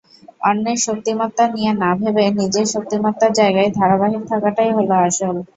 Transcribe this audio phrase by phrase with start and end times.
[0.43, 5.35] অন্যের শক্তিমত্তা নিয়ে না ভেবে নিজের শক্তিমত্তার জায়গায় ধারাবাহিক থাকাটাই হলো আসল।